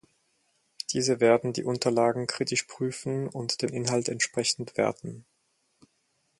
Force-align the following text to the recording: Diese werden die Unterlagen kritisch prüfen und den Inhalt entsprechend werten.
Diese 0.93 1.19
werden 1.19 1.53
die 1.53 1.63
Unterlagen 1.63 2.25
kritisch 2.25 2.63
prüfen 2.63 3.27
und 3.27 3.61
den 3.61 3.69
Inhalt 3.69 4.09
entsprechend 4.09 4.75
werten. 4.75 5.25